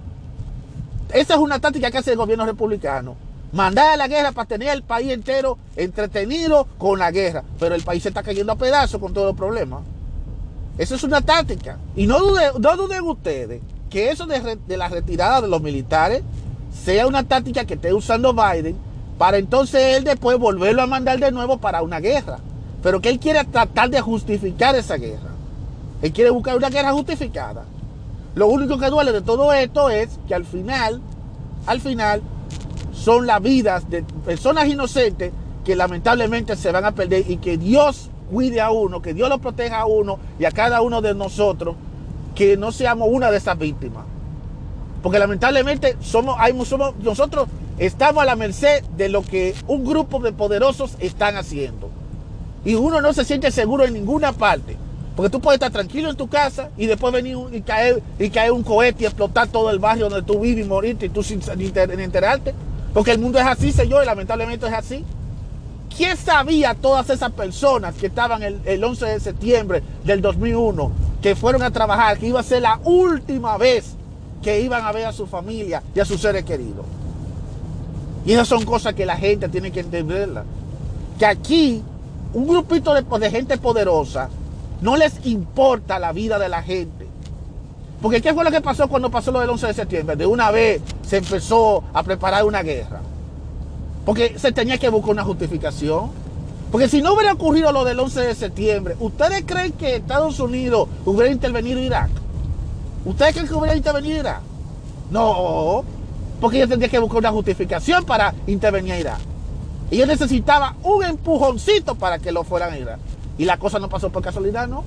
[1.12, 3.16] Esa es una táctica que hace el gobierno republicano.
[3.52, 7.44] Mandar a la guerra para tener el país entero entretenido con la guerra.
[7.60, 9.82] Pero el país se está cayendo a pedazos con todos los problemas.
[10.78, 11.80] Esa es una táctica.
[11.96, 16.22] Y no duden, no duden ustedes que eso de, de la retirada de los militares
[16.84, 18.78] sea una táctica que esté usando Biden
[19.18, 22.38] para entonces él después volverlo a mandar de nuevo para una guerra.
[22.84, 25.29] Pero que él quiere tratar de justificar esa guerra.
[26.02, 27.66] Él quiere buscar una guerra justificada.
[28.36, 31.02] Lo único que duele de todo esto es que al final,
[31.66, 32.22] al final,
[32.94, 35.32] son las vidas de personas inocentes
[35.66, 39.40] que lamentablemente se van a perder y que Dios cuide a uno, que Dios lo
[39.40, 41.76] proteja a uno y a cada uno de nosotros,
[42.36, 44.06] que no seamos una de esas víctimas.
[45.02, 50.32] Porque lamentablemente somos, somos, nosotros estamos a la merced de lo que un grupo de
[50.32, 51.90] poderosos están haciendo.
[52.66, 54.78] Y uno no se siente seguro en ninguna parte.
[55.20, 58.54] Porque tú puedes estar tranquilo en tu casa y después venir y caer, y caer
[58.54, 61.42] un cohete y explotar todo el barrio donde tú vives y morirte y tú sin,
[61.60, 62.54] enterarte.
[62.94, 65.04] Porque el mundo es así, señor, y lamentablemente es así.
[65.94, 70.90] ¿Quién sabía todas esas personas que estaban el, el 11 de septiembre del 2001,
[71.22, 73.96] que fueron a trabajar, que iba a ser la última vez
[74.42, 76.86] que iban a ver a su familia y a sus seres queridos?
[78.26, 80.46] Y esas son cosas que la gente tiene que entenderla.
[81.20, 81.84] Que aquí
[82.34, 84.30] un grupito de, gente poderosa
[84.82, 87.08] no les importa la vida de la gente.
[88.02, 90.16] Porque ¿qué fue lo que pasó cuando pasó lo del 11 de septiembre?
[90.16, 93.02] De una vez se empezó a preparar una guerra.
[94.06, 96.12] Porque se tenía que buscar una justificación.
[96.72, 100.88] Porque si no hubiera ocurrido lo del 11 de septiembre, ¿ustedes creen que Estados Unidos
[101.06, 102.10] hubiera intervenido en Irak?
[103.06, 104.42] ¿Ustedes creen que hubiera intervenido en Irak?
[105.10, 105.84] No,
[106.40, 109.20] porque ellos tendrían que buscar una justificación para intervenir en Irak.
[109.92, 113.00] Ellos necesitaban un empujoncito para que lo fueran a Irak.
[113.40, 114.84] Y la cosa no pasó por casualidad, ¿no?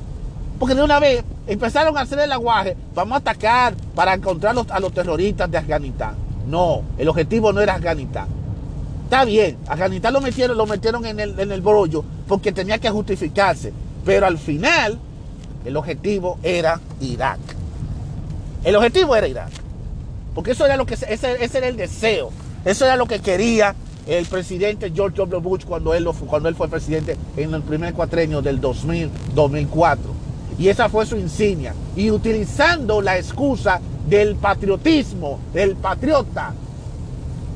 [0.58, 4.78] Porque de una vez empezaron a hacer el aguaje, vamos a atacar para encontrar a
[4.78, 6.14] los terroristas de Afganistán.
[6.46, 8.26] No, el objetivo no era Afganistán.
[9.04, 12.90] Está bien, Afganistán lo metieron, lo metieron en el, en el brollo porque tenía que
[12.90, 13.72] justificarse.
[14.04, 14.98] Pero al final,
[15.64, 17.40] el objetivo era Irak.
[18.64, 19.50] El objetivo era Irak.
[20.34, 22.30] Porque eso era lo que ese, ese era el deseo.
[22.66, 23.74] Eso era lo que quería
[24.06, 25.40] el presidente George W.
[25.40, 29.98] Bush cuando él, cuando él fue presidente en el primer cuatrenio del 2000-2004.
[30.58, 31.74] Y esa fue su insignia.
[31.96, 36.54] Y utilizando la excusa del patriotismo, del patriota,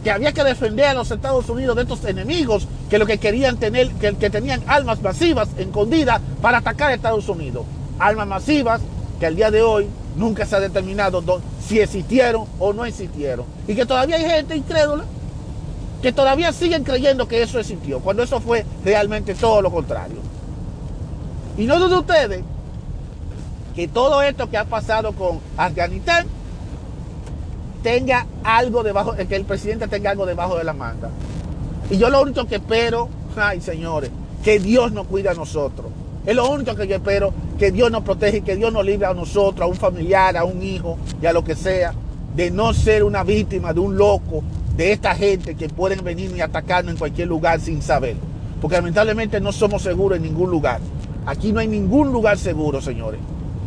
[0.03, 3.57] que había que defender a los Estados Unidos de estos enemigos que lo que querían
[3.57, 7.67] tener, que, que tenían armas masivas escondidas para atacar a Estados Unidos.
[7.99, 8.81] Armas masivas
[9.19, 11.23] que al día de hoy nunca se ha determinado
[11.67, 13.47] si existieron o no existieron.
[13.67, 15.05] Y que todavía hay gente incrédula
[16.03, 20.19] que todavía siguen creyendo que eso existió, cuando eso fue realmente todo lo contrario.
[21.57, 22.43] Y no dudo ustedes
[23.75, 26.27] que todo esto que ha pasado con Afganistán
[27.83, 31.11] tenga algo debajo, que el presidente tenga algo debajo de la manga.
[31.91, 34.11] Y yo lo único que espero, ay señores,
[34.43, 35.87] que Dios nos cuide a nosotros.
[36.27, 39.07] Es lo único que yo espero, que Dios nos protege y que Dios nos libre
[39.07, 41.95] a nosotros, a un familiar, a un hijo y a lo que sea,
[42.35, 44.43] de no ser una víctima de un loco
[44.77, 48.17] de esta gente que pueden venir y atacarnos en cualquier lugar sin saber.
[48.61, 50.81] Porque lamentablemente no somos seguros en ningún lugar.
[51.25, 53.21] Aquí no hay ningún lugar seguro, señores.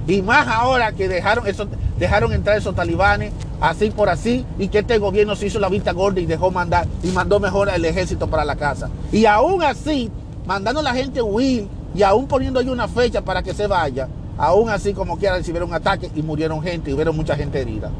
[0.07, 1.67] Y más ahora que dejaron, eso,
[1.97, 5.91] dejaron entrar esos talibanes así por así y que este gobierno se hizo la vista
[5.91, 8.89] gorda y dejó mandar y mandó mejor al ejército para la casa.
[9.11, 10.09] Y aún así,
[10.47, 14.07] mandando a la gente huir y aún poniendo ahí una fecha para que se vaya,
[14.37, 17.91] aún así como quiera recibieron ataque y murieron gente y hubieron mucha gente herida.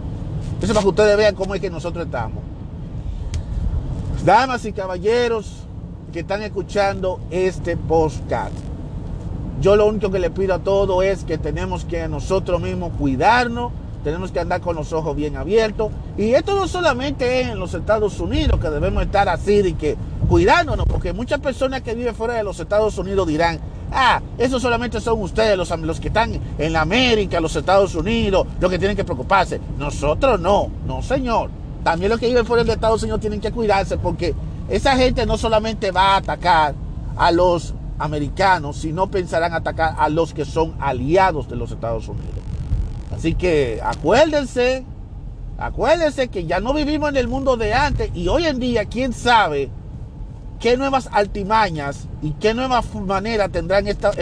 [0.61, 2.43] Eso para que ustedes vean cómo es que nosotros estamos.
[4.25, 5.63] Damas y caballeros
[6.11, 8.51] que están escuchando este podcast,
[9.61, 13.71] yo lo único que le pido a todos es que tenemos que nosotros mismos cuidarnos,
[14.03, 15.91] tenemos que andar con los ojos bien abiertos.
[16.17, 19.95] Y esto no solamente es en los Estados Unidos que debemos estar así y que
[20.27, 23.59] cuidándonos, porque muchas personas que viven fuera de los Estados Unidos dirán,
[23.91, 28.69] ah, eso solamente son ustedes, los, los que están en América, los Estados Unidos, los
[28.69, 29.61] que tienen que preocuparse.
[29.77, 31.58] Nosotros no, no señor.
[31.83, 34.35] También los que viven fuera de Estados Unidos tienen que cuidarse porque
[34.69, 36.75] esa gente no solamente va a atacar
[37.17, 42.39] a los americanos, sino pensarán atacar a los que son aliados de los Estados Unidos.
[43.13, 44.85] Así que acuérdense,
[45.57, 49.11] acuérdense que ya no vivimos en el mundo de antes y hoy en día, quién
[49.13, 49.69] sabe
[50.59, 54.15] qué nuevas altimañas y qué nuevas maneras tendrán estos,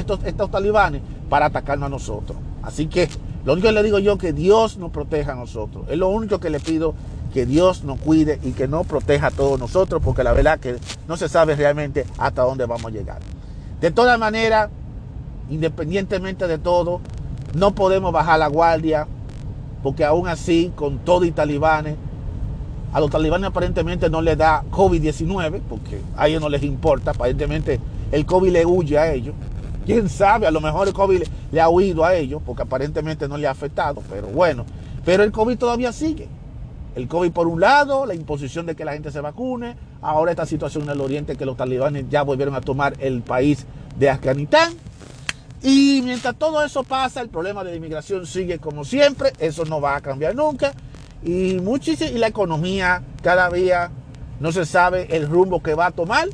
[0.52, 2.38] talibanes para atacarnos a nosotros.
[2.64, 3.10] Así que
[3.44, 5.86] lo único que le digo yo que Dios nos proteja a nosotros.
[5.90, 6.94] Es lo único que le pido
[7.38, 10.78] que Dios nos cuide y que nos proteja a todos nosotros, porque la verdad que
[11.08, 13.20] no se sabe realmente hasta dónde vamos a llegar.
[13.80, 14.72] De todas maneras,
[15.48, 17.00] independientemente de todo,
[17.54, 19.06] no podemos bajar la guardia,
[19.84, 21.96] porque aún así, con todo y talibanes,
[22.92, 27.80] a los talibanes aparentemente no les da COVID-19, porque a ellos no les importa, aparentemente
[28.12, 29.36] el COVID le huye a ellos.
[29.86, 31.22] Quién sabe, a lo mejor el COVID
[31.52, 34.66] le ha huido a ellos, porque aparentemente no le ha afectado, pero bueno,
[35.06, 36.30] pero el COVID todavía sigue.
[36.98, 40.48] El COVID por un lado, la imposición de que la gente se vacune, ahora esta
[40.48, 43.68] situación en el oriente que los talibanes ya volvieron a tomar el país
[44.00, 44.74] de Afganistán.
[45.62, 49.80] Y mientras todo eso pasa, el problema de la inmigración sigue como siempre, eso no
[49.80, 50.74] va a cambiar nunca.
[51.24, 53.92] Y, muchísimo, y la economía cada día
[54.40, 56.28] no se sabe el rumbo que va a tomar.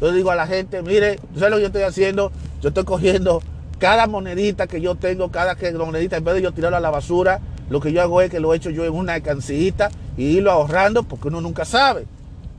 [0.00, 2.32] Yo digo a la gente, mire, ¿sabes lo que yo estoy haciendo?
[2.62, 3.42] Yo estoy cogiendo
[3.78, 7.42] cada monedita que yo tengo, cada monedita, en vez de yo tirarla a la basura,
[7.68, 11.02] lo que yo hago es que lo echo yo en una cancillita y irlo ahorrando
[11.02, 12.06] porque uno nunca sabe.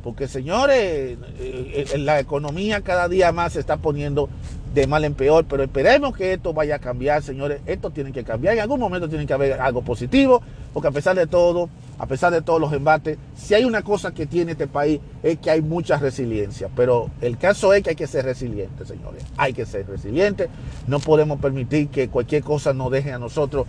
[0.04, 4.30] Porque señores, eh, eh, la economía cada día más se está poniendo
[4.74, 7.62] de mal en peor, pero esperemos que esto vaya a cambiar, señores.
[7.66, 8.54] Esto tiene que cambiar.
[8.54, 10.42] En algún momento tiene que haber algo positivo,
[10.74, 11.70] porque a pesar de todo,
[12.00, 15.40] a pesar de todos los embates, si hay una cosa que tiene este país es
[15.40, 16.70] que hay mucha resiliencia.
[16.76, 19.24] Pero el caso es que hay que ser resiliente, señores.
[19.38, 20.50] Hay que ser resiliente.
[20.86, 23.66] No podemos permitir que cualquier cosa nos deje a nosotros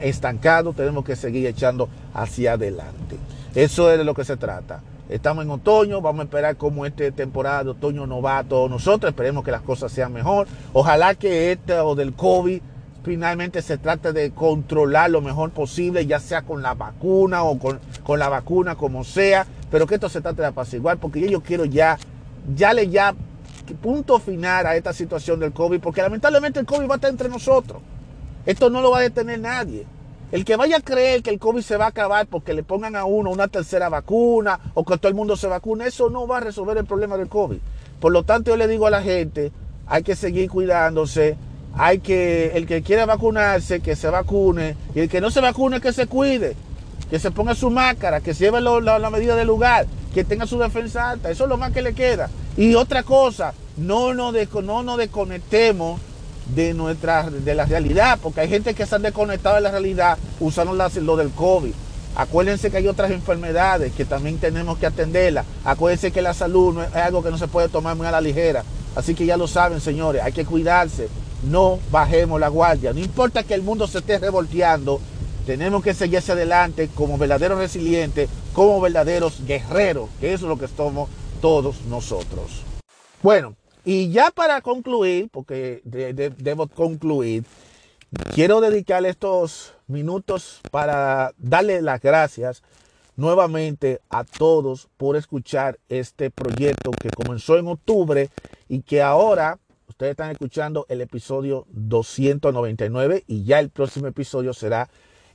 [0.00, 0.76] estancados.
[0.76, 3.16] Tenemos que seguir echando hacia adelante.
[3.54, 4.80] Eso es de lo que se trata.
[5.08, 8.70] Estamos en otoño, vamos a esperar cómo esta temporada de otoño nos va a todos
[8.70, 10.46] nosotros, esperemos que las cosas sean mejor.
[10.72, 12.62] Ojalá que esto del COVID
[13.02, 17.80] finalmente se trate de controlar lo mejor posible, ya sea con la vacuna o con,
[18.02, 21.64] con la vacuna, como sea, pero que esto se trate de apaciguar, porque yo quiero
[21.64, 21.98] ya,
[22.54, 23.14] ya le ya
[23.80, 27.28] punto final a esta situación del COVID, porque lamentablemente el COVID va a estar entre
[27.28, 27.80] nosotros.
[28.44, 29.86] Esto no lo va a detener nadie.
[30.32, 32.96] El que vaya a creer que el COVID se va a acabar porque le pongan
[32.96, 36.38] a uno una tercera vacuna o que todo el mundo se vacune, eso no va
[36.38, 37.58] a resolver el problema del COVID.
[38.00, 39.52] Por lo tanto, yo le digo a la gente,
[39.86, 41.36] hay que seguir cuidándose,
[41.74, 45.80] hay que, el que quiera vacunarse, que se vacune, y el que no se vacune,
[45.80, 46.54] que se cuide,
[47.10, 50.58] que se ponga su máscara, que se lleve la, medida del lugar, que tenga su
[50.58, 52.28] defensa alta, eso es lo más que le queda.
[52.56, 56.00] Y otra cosa, no nos, no nos desconectemos
[56.54, 60.18] de nuestra de la realidad, porque hay gente que se han desconectado de la realidad
[60.40, 61.72] usando lo del COVID.
[62.14, 65.46] Acuérdense que hay otras enfermedades que también tenemos que atenderlas.
[65.64, 68.64] Acuérdense que la salud es algo que no se puede tomar muy a la ligera.
[68.94, 71.08] Así que ya lo saben, señores, hay que cuidarse.
[71.42, 72.92] No bajemos la guardia.
[72.92, 75.00] No importa que el mundo se esté revolteando,
[75.46, 80.58] tenemos que seguir hacia adelante como verdaderos resilientes, como verdaderos guerreros, que eso es lo
[80.58, 82.62] que somos todos nosotros.
[83.22, 87.44] Bueno, y ya para concluir, porque debo concluir,
[88.34, 92.62] quiero dedicarle estos minutos para darle las gracias
[93.16, 98.30] nuevamente a todos por escuchar este proyecto que comenzó en octubre
[98.68, 99.58] y que ahora
[99.88, 104.88] ustedes están escuchando el episodio 299 y ya el próximo episodio será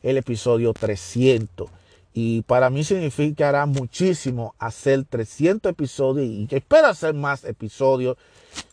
[0.03, 1.69] el episodio 300.
[2.13, 8.17] Y para mí significará muchísimo hacer 300 episodios y espero hacer más episodios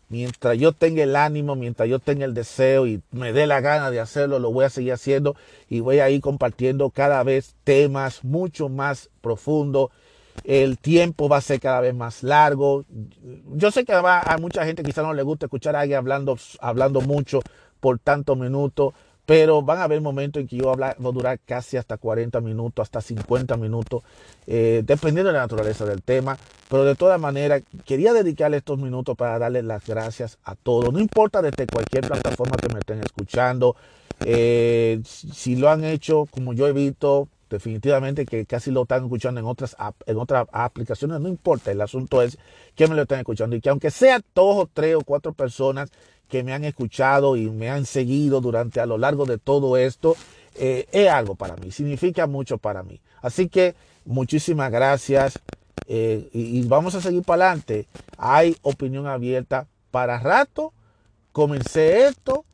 [0.08, 3.90] mientras yo tenga el ánimo, mientras yo tenga el deseo y me dé la gana
[3.90, 5.36] de hacerlo, lo voy a seguir haciendo
[5.68, 9.90] y voy a ir compartiendo cada vez temas mucho más profundos.
[10.42, 12.84] El tiempo va a ser cada vez más largo.
[13.54, 16.36] Yo sé que va, a mucha gente quizá no le gusta escuchar a alguien hablando,
[16.60, 17.40] hablando mucho
[17.80, 18.94] por tantos minutos,
[19.26, 22.82] pero van a haber momentos en que yo voy a durar casi hasta 40 minutos,
[22.82, 24.02] hasta 50 minutos,
[24.46, 26.36] eh, dependiendo de la naturaleza del tema.
[26.68, 30.92] Pero de todas maneras, quería dedicarle estos minutos para darle las gracias a todos.
[30.92, 33.76] No importa desde cualquier plataforma que me estén escuchando.
[34.20, 39.40] Eh, si lo han hecho, como yo he visto, definitivamente que casi lo están escuchando
[39.40, 39.76] en otras,
[40.06, 41.70] en otras aplicaciones, no importa.
[41.70, 42.38] El asunto es
[42.74, 45.90] que me lo están escuchando y que aunque sea dos o tres o cuatro personas
[46.28, 50.16] que me han escuchado y me han seguido durante a lo largo de todo esto,
[50.56, 53.00] eh, es algo para mí, significa mucho para mí.
[53.22, 53.74] Así que
[54.04, 55.38] muchísimas gracias
[55.86, 57.86] eh, y, vamos a seguir para adelante.
[58.18, 60.72] Hay opinión abierta para rato.
[61.32, 62.44] Comencé esto,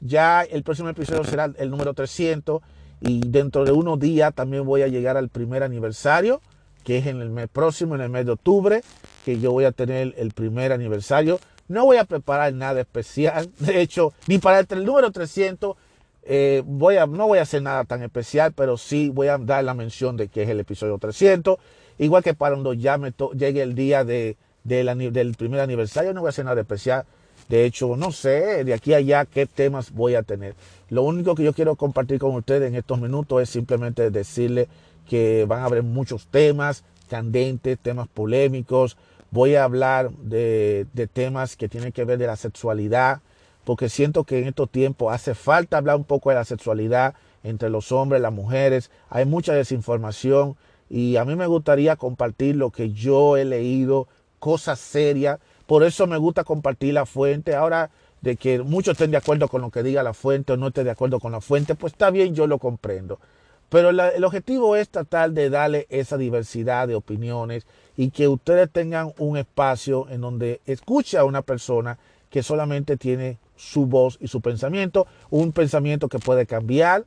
[0.00, 2.62] ya el próximo episodio será el número 300
[3.00, 6.40] y dentro de unos días también voy a llegar al primer aniversario,
[6.84, 8.82] que es en el mes próximo, en el mes de octubre,
[9.24, 11.40] que yo voy a tener el primer aniversario.
[11.68, 13.50] No voy a preparar nada especial.
[13.58, 15.76] De hecho, ni para el, número 300
[16.22, 19.64] eh, voy a, no voy a hacer nada tan especial, pero sí voy a dar
[19.64, 21.58] la mención de que es el episodio 300.
[21.98, 26.28] Igual que para cuando ya me llegue el día de, del primer aniversario, no voy
[26.28, 27.04] a hacer nada especial.
[27.50, 30.54] De hecho, no sé de aquí a allá qué temas voy a tener.
[30.88, 34.68] Lo único que yo quiero compartir con ustedes en estos minutos es simplemente decirle
[35.06, 38.96] que van a haber muchos temas candentes, temas polémicos,
[39.32, 43.20] Voy a hablar de, temas que tienen que ver de la sexualidad,
[43.64, 47.70] porque siento que en estos tiempos hace falta hablar un poco de la sexualidad entre
[47.70, 48.90] los hombres, las mujeres.
[49.08, 50.56] Hay mucha desinformación
[50.88, 54.08] y a mí me gustaría compartir lo que yo he leído,
[54.40, 55.38] cosas serias.
[55.70, 57.54] Por eso me gusta compartir la fuente.
[57.54, 57.92] Ahora
[58.22, 60.82] de que muchos estén de acuerdo con lo que diga la fuente o no estén
[60.82, 63.20] de acuerdo con la fuente, pues está bien, yo lo comprendo.
[63.68, 69.12] Pero el objetivo es tratar de darle esa diversidad de opiniones y que ustedes tengan
[69.18, 72.00] un espacio en donde escuche a una persona
[72.30, 77.04] que solamente tiene su voz y su pensamiento, un pensamiento que puede cambiar,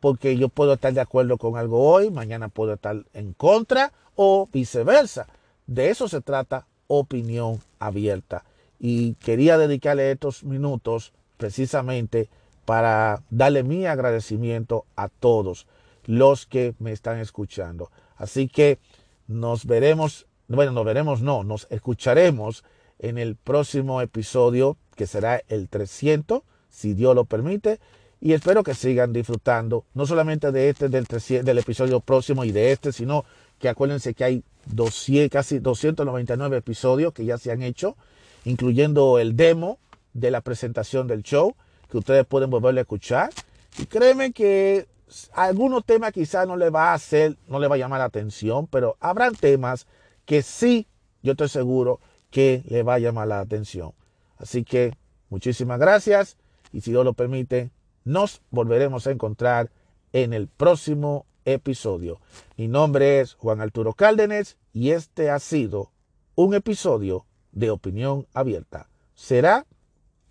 [0.00, 4.48] porque yo puedo estar de acuerdo con algo hoy, mañana puedo estar en contra o
[4.52, 5.28] viceversa.
[5.68, 6.66] De eso se trata
[6.98, 8.44] opinión abierta.
[8.78, 12.28] Y quería dedicarle estos minutos precisamente
[12.64, 15.66] para darle mi agradecimiento a todos
[16.04, 17.90] los que me están escuchando.
[18.16, 18.78] Así que
[19.26, 22.64] nos veremos, bueno, nos veremos, no, nos escucharemos
[22.98, 27.80] en el próximo episodio que será el 300, si Dios lo permite.
[28.20, 32.70] Y espero que sigan disfrutando, no solamente de este, del, del episodio próximo y de
[32.70, 33.24] este, sino
[33.58, 37.96] que acuérdense que hay 200, casi 299 episodios que ya se han hecho,
[38.44, 39.78] incluyendo el demo
[40.12, 41.54] de la presentación del show,
[41.90, 43.30] que ustedes pueden volverle a escuchar.
[43.78, 44.86] Y créeme que
[45.32, 48.66] algunos temas quizás no le va a hacer, no le va a llamar la atención,
[48.66, 49.86] pero habrán temas
[50.24, 50.86] que sí,
[51.22, 52.00] yo estoy seguro
[52.30, 53.92] que le va a llamar la atención.
[54.38, 54.94] Así que
[55.28, 56.36] muchísimas gracias
[56.72, 57.70] y si Dios lo permite,
[58.04, 59.70] nos volveremos a encontrar
[60.12, 62.20] en el próximo episodio.
[62.56, 65.90] Mi nombre es Juan Arturo Cárdenas y este ha sido
[66.34, 68.88] un episodio de Opinión Abierta.
[69.14, 69.66] Será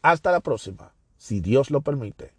[0.01, 2.34] hasta la próxima, si Dios lo permite.